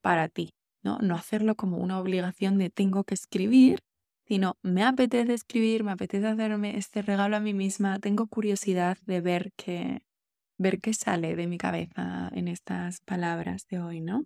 [0.00, 0.50] para ti,
[0.82, 0.98] ¿no?
[0.98, 3.80] No hacerlo como una obligación de tengo que escribir,
[4.26, 9.20] sino me apetece escribir, me apetece hacerme este regalo a mí misma, tengo curiosidad de
[9.20, 10.02] ver qué,
[10.60, 14.24] ver qué sale de mi cabeza en estas palabras de hoy, ¿no?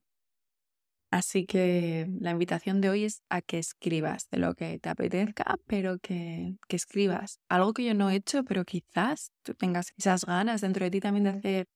[1.12, 5.58] Así que la invitación de hoy es a que escribas de lo que te apetezca,
[5.68, 7.38] pero que, que, escribas.
[7.48, 10.98] Algo que yo no he hecho, pero quizás tú tengas esas ganas dentro de ti
[10.98, 11.66] también de hacer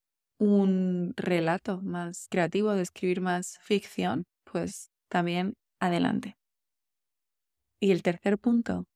[0.40, 6.36] un relato más creativo, de escribir más ficción, pues también adelante.
[7.80, 8.86] Y el tercer punto,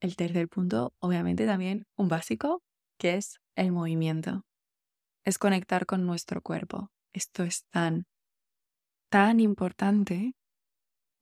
[0.00, 2.62] el tercer punto, obviamente también un básico,
[2.96, 4.44] que es el movimiento.
[5.24, 6.90] Es conectar con nuestro cuerpo.
[7.12, 8.06] Esto es tan
[9.08, 10.34] tan importante.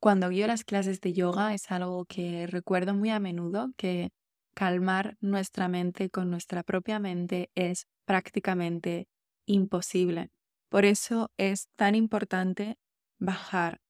[0.00, 4.10] Cuando guío las clases de yoga es algo que recuerdo muy a menudo, que
[4.54, 9.08] calmar nuestra mente con nuestra propia mente es prácticamente
[9.46, 10.30] imposible.
[10.70, 12.78] Por eso es tan importante
[13.18, 13.80] bajar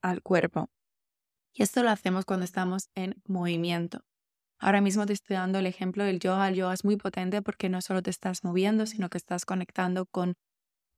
[0.00, 0.70] al cuerpo.
[1.52, 4.07] Y esto lo hacemos cuando estamos en movimiento.
[4.60, 6.48] Ahora mismo te estoy dando el ejemplo del yoga.
[6.48, 10.06] El yoga es muy potente porque no solo te estás moviendo, sino que estás conectando
[10.06, 10.34] con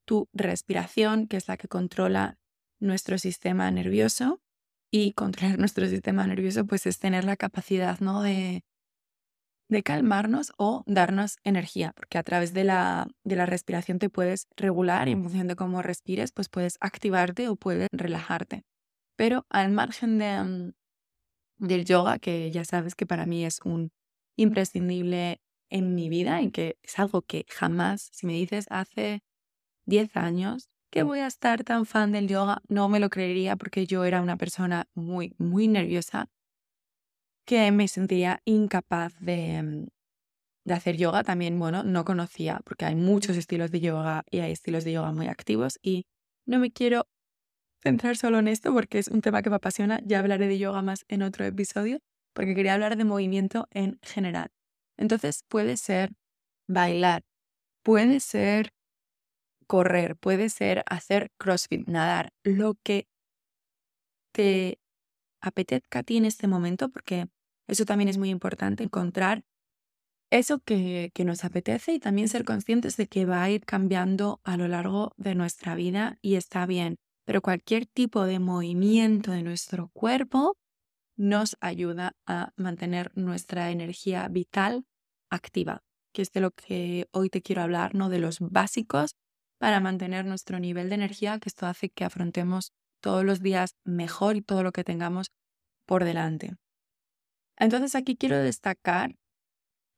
[0.07, 2.39] tu respiración, que es la que controla
[2.81, 4.41] nuestro sistema nervioso
[4.91, 8.23] y controlar nuestro sistema nervioso pues es tener la capacidad ¿no?
[8.23, 8.65] de,
[9.69, 14.49] de calmarnos o darnos energía, porque a través de la, de la respiración te puedes
[14.57, 18.65] regular y en función de cómo respires pues puedes activarte o puedes relajarte.
[19.17, 20.73] Pero al margen de, mm,
[21.61, 23.93] del yoga, que ya sabes que para mí es un
[24.37, 29.23] imprescindible en mi vida y que es algo que jamás, si me dices hace
[29.87, 33.87] 10 años, que voy a estar tan fan del yoga, no me lo creería porque
[33.87, 36.29] yo era una persona muy, muy nerviosa
[37.47, 39.87] que me sentía incapaz de, mm,
[40.67, 41.25] de hacer yoga.
[41.25, 45.13] También, bueno, no conocía porque hay muchos estilos de yoga y hay estilos de yoga
[45.13, 46.07] muy activos y
[46.47, 47.09] no me quiero
[47.83, 50.01] centrar solo en esto porque es un tema que me apasiona.
[50.05, 52.01] Ya hablaré de yoga más en otro episodio
[52.33, 54.51] porque quería hablar de movimiento en general.
[54.97, 56.13] Entonces puede ser
[56.69, 57.23] bailar,
[57.83, 58.73] puede ser
[59.67, 63.07] correr, puede ser hacer CrossFit, nadar, lo que
[64.33, 64.79] te
[65.41, 67.29] apetezca a ti en este momento, porque
[67.69, 69.45] eso también es muy importante, encontrar
[70.31, 74.41] eso que, que, nos apetece y también ser conscientes de que va a ir cambiando
[74.45, 76.99] a lo largo de nuestra vida y está bien.
[77.31, 80.57] Pero cualquier tipo de movimiento de nuestro cuerpo
[81.17, 84.85] nos ayuda a mantener nuestra energía vital
[85.31, 88.09] activa, que es de lo que hoy te quiero hablar, ¿no?
[88.09, 89.15] De los básicos
[89.61, 94.35] para mantener nuestro nivel de energía, que esto hace que afrontemos todos los días mejor
[94.35, 95.29] y todo lo que tengamos
[95.87, 96.57] por delante.
[97.57, 99.15] Entonces aquí quiero destacar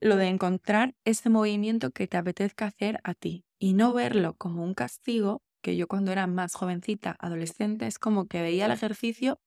[0.02, 4.62] lo de encontrar ese movimiento que te apetezca hacer a ti y no verlo como
[4.62, 9.38] un castigo, que yo cuando era más jovencita, adolescente, es como que veía el ejercicio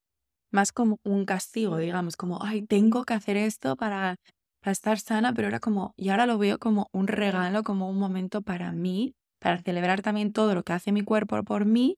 [0.51, 4.15] más como un castigo, digamos, como, ay, tengo que hacer esto para,
[4.61, 7.99] para estar sana, pero era como, y ahora lo veo como un regalo, como un
[7.99, 11.97] momento para mí, para celebrar también todo lo que hace mi cuerpo por mí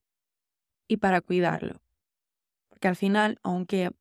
[0.88, 1.82] y para cuidarlo.
[2.70, 3.92] Porque al final, aunque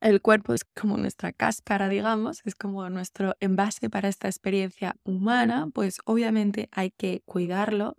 [0.00, 5.68] el cuerpo es como nuestra cáscara, digamos, es como nuestro envase para esta experiencia humana,
[5.72, 7.96] pues obviamente hay que cuidarlo.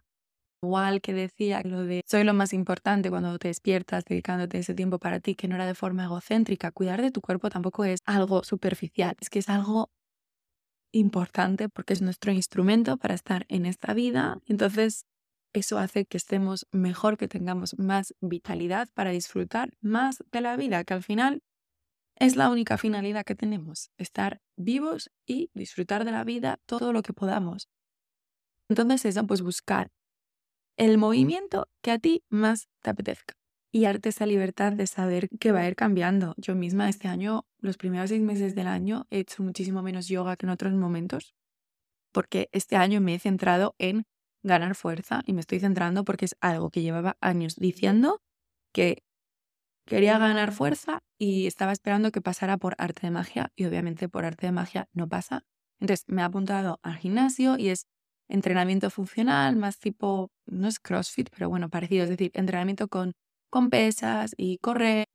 [0.63, 4.97] Igual que decía lo de soy lo más importante cuando te despiertas dedicándote ese tiempo
[4.97, 6.71] para ti, que no era de forma egocéntrica.
[6.71, 9.89] Cuidar de tu cuerpo tampoco es algo superficial, es que es algo
[10.93, 14.37] importante porque es nuestro instrumento para estar en esta vida.
[14.45, 15.05] Entonces,
[15.53, 20.83] eso hace que estemos mejor, que tengamos más vitalidad para disfrutar más de la vida,
[20.83, 21.41] que al final
[22.17, 27.01] es la única finalidad que tenemos, estar vivos y disfrutar de la vida todo lo
[27.03, 27.67] que podamos.
[28.69, 29.89] Entonces, eso, pues buscar
[30.77, 33.35] el movimiento que a ti más te apetezca
[33.71, 36.35] y darte esa libertad de saber que va a ir cambiando.
[36.37, 40.35] Yo misma este año, los primeros seis meses del año, he hecho muchísimo menos yoga
[40.35, 41.33] que en otros momentos,
[42.11, 44.05] porque este año me he centrado en
[44.43, 48.21] ganar fuerza y me estoy centrando porque es algo que llevaba años diciendo
[48.73, 49.03] que
[49.85, 54.25] quería ganar fuerza y estaba esperando que pasara por arte de magia y obviamente por
[54.25, 55.45] arte de magia no pasa.
[55.79, 57.87] Entonces me he apuntado al gimnasio y es
[58.33, 63.13] entrenamiento funcional, más tipo, no es CrossFit, pero bueno, parecido, es decir, entrenamiento con,
[63.51, 65.05] con pesas y correr.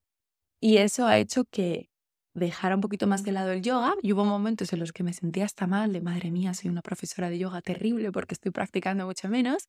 [0.61, 1.89] Y eso ha hecho que
[2.35, 3.95] dejara un poquito más de lado el yoga.
[4.03, 6.83] Y hubo momentos en los que me sentía hasta mal, de madre mía, soy una
[6.83, 9.69] profesora de yoga terrible porque estoy practicando mucho menos.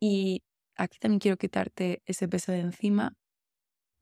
[0.00, 0.42] Y
[0.76, 3.14] aquí también quiero quitarte ese peso de encima,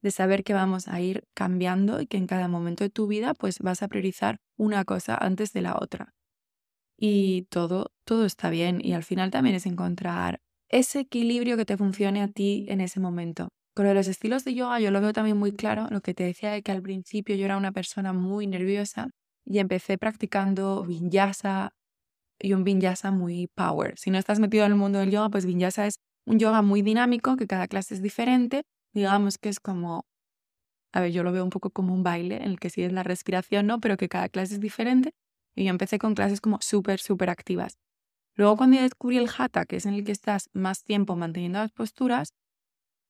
[0.02, 3.34] de saber que vamos a ir cambiando y que en cada momento de tu vida
[3.34, 6.14] pues vas a priorizar una cosa antes de la otra.
[6.98, 11.76] Y todo, todo está bien y al final también es encontrar ese equilibrio que te
[11.76, 13.48] funcione a ti en ese momento.
[13.74, 16.50] Con los estilos de yoga yo lo veo también muy claro, lo que te decía
[16.52, 19.08] de que al principio yo era una persona muy nerviosa
[19.44, 21.72] y empecé practicando vinyasa
[22.40, 23.94] y un vinyasa muy power.
[23.98, 26.82] Si no estás metido en el mundo del yoga, pues vinyasa es un yoga muy
[26.82, 28.62] dinámico, que cada clase es diferente.
[28.94, 30.04] Digamos que es como,
[30.92, 32.92] a ver, yo lo veo un poco como un baile en el que sí es
[32.92, 33.80] la respiración, ¿no?
[33.80, 35.12] Pero que cada clase es diferente.
[35.54, 37.78] Y yo empecé con clases como súper, súper activas.
[38.34, 41.60] Luego cuando ya descubrí el hatha, que es en el que estás más tiempo manteniendo
[41.60, 42.34] las posturas,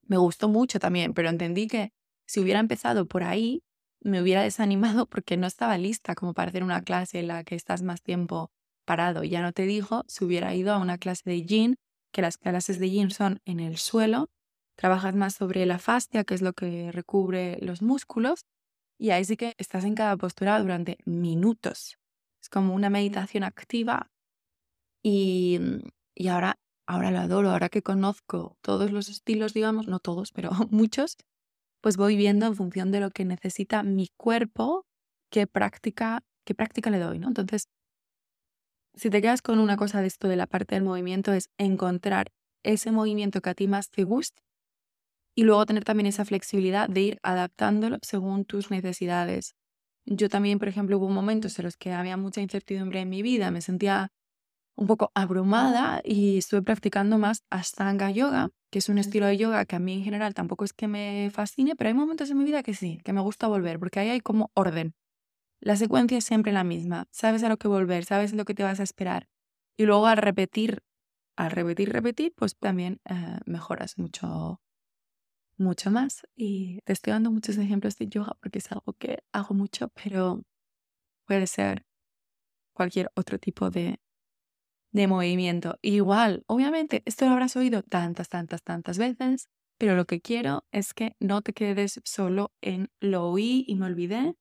[0.07, 1.93] me gustó mucho también, pero entendí que
[2.27, 3.63] si hubiera empezado por ahí,
[4.01, 7.55] me hubiera desanimado porque no estaba lista como para hacer una clase en la que
[7.55, 8.51] estás más tiempo
[8.85, 9.25] parado.
[9.25, 11.77] Ya no te dijo si hubiera ido a una clase de yin,
[12.13, 14.29] que las clases de yin son en el suelo,
[14.77, 18.45] trabajas más sobre la fascia, que es lo que recubre los músculos,
[18.99, 21.97] y ahí sí que estás en cada postura durante minutos.
[22.45, 24.11] Es como una meditación activa
[25.03, 25.59] y,
[26.15, 30.51] y ahora ahora lo adoro, ahora que conozco todos los estilos, digamos, no todos, pero
[30.71, 31.17] muchos,
[31.83, 34.87] pues voy viendo en función de lo que necesita mi cuerpo,
[35.31, 37.29] qué práctica, qué práctica le doy, ¿no?
[37.29, 37.69] Entonces,
[38.95, 42.33] si te quedas con una cosa de esto de la parte del movimiento, es encontrar
[42.65, 44.43] ese movimiento que a ti más te guste
[45.37, 49.55] y luego tener también esa flexibilidad de ir adaptándolo según tus necesidades.
[50.07, 53.51] Yo también, por ejemplo, hubo momentos en los que había mucha incertidumbre en mi vida,
[53.51, 54.13] me sentía
[54.77, 59.65] un poco abrumada y estuve practicando más Ashtanga Yoga, que es un estilo de yoga
[59.67, 62.45] que a mí en general tampoco es que me fascine, pero hay momentos en mi
[62.45, 64.95] vida que sí, que me gusta volver, porque ahí hay como orden.
[65.61, 68.65] La secuencia es siempre la misma, sabes a lo que volver, sabes lo que te
[68.65, 69.29] vas a esperar.
[69.79, 70.83] Y luego al repetir,
[71.37, 74.61] al repetir, repetir, pues también eh, mejoras mucho,
[75.57, 76.27] mucho más.
[76.37, 80.43] Y te estoy dando muchos ejemplos de yoga porque es algo que hago mucho, pero
[81.27, 81.85] puede ser
[82.75, 84.01] cualquier otro tipo de,
[84.93, 85.79] de movimiento.
[85.83, 90.95] Igual, obviamente, esto lo habrás oído tantas, tantas, tantas veces, pero lo que quiero es
[90.95, 94.37] que no te quedes solo en lo oí y me olvidé.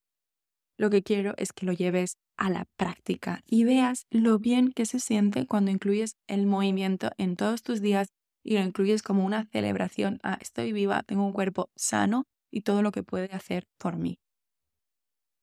[0.78, 4.86] Lo que quiero es que lo lleves a la práctica y veas lo bien que
[4.86, 8.08] se siente cuando incluyes el movimiento en todos tus días
[8.44, 12.82] y lo incluyes como una celebración a estoy viva, tengo un cuerpo sano y todo
[12.82, 14.20] lo que puede hacer por mí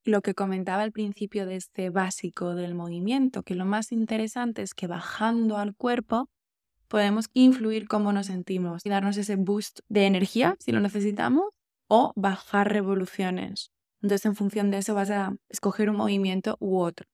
[0.03, 4.73] lo que comentaba al principio de este básico del movimiento, que lo más interesante es
[4.73, 6.29] que bajando al cuerpo
[6.87, 11.45] podemos influir cómo nos sentimos y darnos ese boost de energía si lo necesitamos
[11.87, 13.71] o bajar revoluciones.
[14.01, 17.07] Entonces en función de eso vas a escoger un movimiento u otro.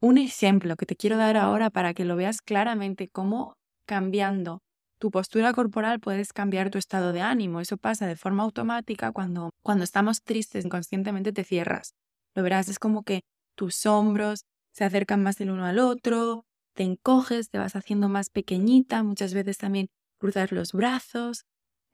[0.00, 3.54] Un ejemplo que te quiero dar ahora para que lo veas claramente cómo
[3.86, 4.62] cambiando
[4.98, 7.60] tu postura corporal puedes cambiar tu estado de ánimo.
[7.60, 11.94] Eso pasa de forma automática cuando, cuando estamos tristes, inconscientemente te cierras.
[12.34, 13.22] Lo verás, es como que
[13.56, 18.30] tus hombros se acercan más el uno al otro, te encoges, te vas haciendo más
[18.30, 21.44] pequeñita, muchas veces también cruzas los brazos.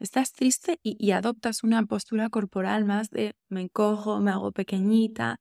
[0.01, 5.37] Estás triste y, y adoptas una postura corporal más de me encojo, me hago pequeñita.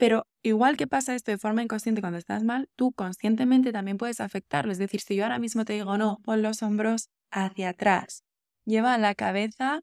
[0.00, 4.20] Pero igual que pasa esto de forma inconsciente cuando estás mal, tú conscientemente también puedes
[4.20, 4.72] afectarlo.
[4.72, 8.24] Es decir, si yo ahora mismo te digo, no, pon los hombros hacia atrás,
[8.64, 9.82] lleva la cabeza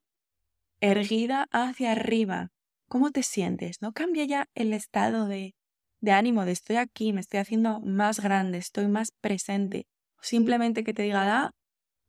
[0.82, 2.50] erguida hacia arriba,
[2.90, 3.82] ¿Cómo te sientes?
[3.82, 5.56] ¿No cambia ya el estado de,
[6.00, 9.88] de ánimo de estoy aquí, me estoy haciendo más grande, estoy más presente?
[10.18, 11.52] O simplemente que te diga, da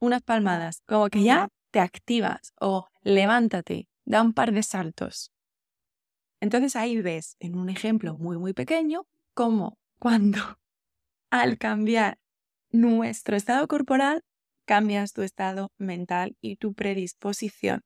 [0.00, 5.32] unas palmadas, como que ya te activas o levántate, da un par de saltos.
[6.40, 10.38] Entonces ahí ves, en un ejemplo muy, muy pequeño, cómo cuando
[11.30, 12.18] al cambiar
[12.70, 14.22] nuestro estado corporal,
[14.66, 17.82] cambias tu estado mental y tu predisposición.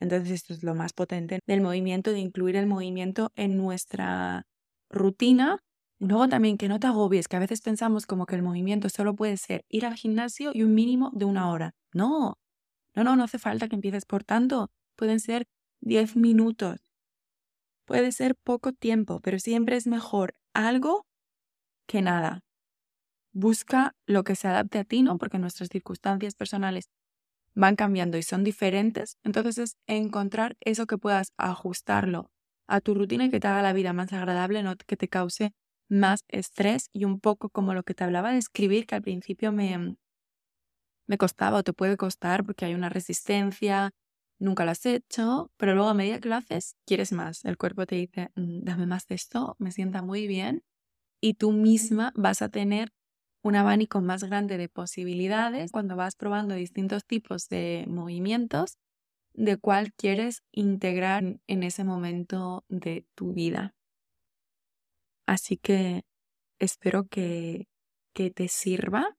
[0.00, 4.44] Entonces esto es lo más potente del movimiento, de incluir el movimiento en nuestra
[4.90, 5.60] rutina.
[5.98, 9.14] Luego también que no te agobies, que a veces pensamos como que el movimiento solo
[9.14, 11.74] puede ser ir al gimnasio y un mínimo de una hora.
[11.92, 12.38] No,
[12.94, 14.70] no, no, no hace falta que empieces por tanto.
[14.96, 15.46] Pueden ser
[15.80, 16.83] 10 minutos.
[17.86, 21.06] Puede ser poco tiempo, pero siempre es mejor algo
[21.86, 22.40] que nada.
[23.32, 25.18] Busca lo que se adapte a ti, ¿no?
[25.18, 26.86] Porque nuestras circunstancias personales
[27.54, 32.30] van cambiando y son diferentes, entonces es encontrar eso que puedas ajustarlo
[32.68, 35.52] a tu rutina y que te haga la vida más agradable, no que te cause
[35.88, 39.52] más estrés y un poco como lo que te hablaba de escribir, que al principio
[39.52, 39.96] me,
[41.06, 43.90] me costaba o te puede costar porque hay una resistencia,
[44.44, 47.44] nunca lo has hecho, pero luego a medida que lo haces, quieres más.
[47.44, 50.62] El cuerpo te dice, mm, dame más de esto, me sienta muy bien
[51.20, 52.90] y tú misma vas a tener
[53.42, 58.78] un abanico más grande de posibilidades cuando vas probando distintos tipos de movimientos
[59.34, 63.74] de cuál quieres integrar en ese momento de tu vida.
[65.26, 66.04] Así que
[66.60, 67.68] espero que,
[68.14, 69.16] que te sirva.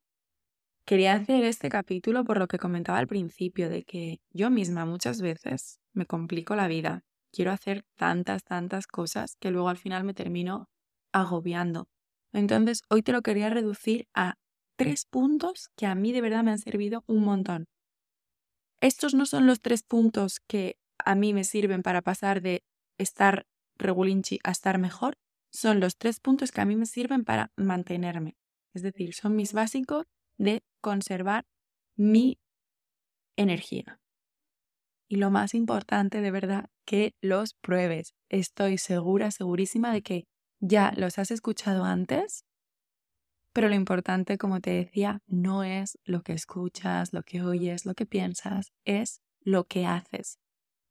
[0.86, 5.20] Quería hacer este capítulo por lo que comentaba al principio, de que yo misma muchas
[5.20, 7.04] veces me complico la vida.
[7.32, 10.70] Quiero hacer tantas, tantas cosas que luego al final me termino
[11.12, 11.88] agobiando.
[12.34, 14.36] Entonces, hoy te lo quería reducir a
[14.76, 17.66] tres puntos que a mí de verdad me han servido un montón.
[18.80, 22.64] Estos no son los tres puntos que a mí me sirven para pasar de
[23.00, 25.18] estar regulinchi a estar mejor,
[25.52, 28.36] son los tres puntos que a mí me sirven para mantenerme.
[28.74, 30.06] Es decir, son mis básicos
[30.38, 31.48] de conservar
[31.96, 32.38] mi
[33.36, 34.00] energía.
[35.08, 38.14] Y lo más importante, de verdad, que los pruebes.
[38.30, 40.28] Estoy segura, segurísima de que
[40.60, 42.46] ya los has escuchado antes,
[43.52, 47.96] pero lo importante, como te decía, no es lo que escuchas, lo que oyes, lo
[47.96, 50.38] que piensas, es lo que haces.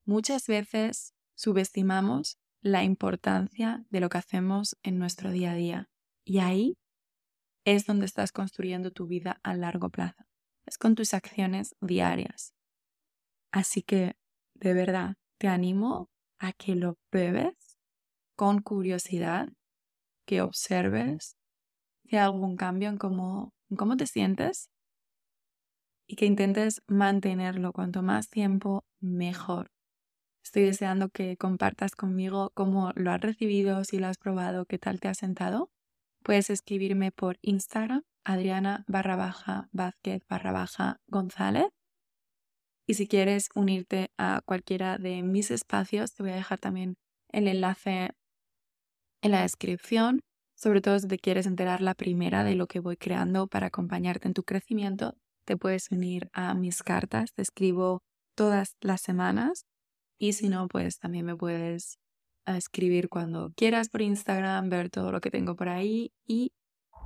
[0.05, 5.89] Muchas veces subestimamos la importancia de lo que hacemos en nuestro día a día
[6.25, 6.77] y ahí
[7.65, 10.25] es donde estás construyendo tu vida a largo plazo.
[10.67, 12.55] Es con tus acciones diarias.
[13.53, 14.17] Así que,
[14.55, 17.79] de verdad, te animo a que lo pruebes
[18.37, 19.49] con curiosidad
[20.27, 21.37] que observes
[22.05, 24.71] si hay algún cambio en cómo, en cómo te sientes
[26.07, 29.71] y que intentes mantenerlo cuanto más tiempo mejor.
[30.45, 35.01] Estoy deseando que compartas conmigo cómo lo has recibido, si lo has probado, qué tal
[35.01, 35.71] te ha sentado.
[36.25, 41.67] Puedes escribirme por Instagram, Adriana barra baja Vázquez barra baja González.
[42.87, 46.97] Y si quieres unirte a cualquiera de mis espacios, te voy a dejar también
[47.29, 48.13] el enlace
[49.21, 50.21] en la descripción,
[50.57, 54.27] sobre todo si te quieres enterar la primera de lo que voy creando para acompañarte
[54.27, 55.15] en tu crecimiento,
[55.45, 58.03] te puedes unir a mis cartas, te escribo
[58.35, 59.67] todas las semanas
[60.19, 61.99] y si no, pues también me puedes
[62.47, 66.53] ah, escribir cuando quieras por Instagram, ver todo lo que tengo por ahí y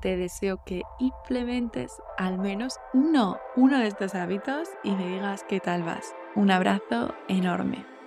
[0.00, 5.60] te deseo que implementes al menos uno, uno de estos hábitos y me digas qué
[5.60, 6.14] tal vas.
[6.36, 7.97] Un abrazo enorme.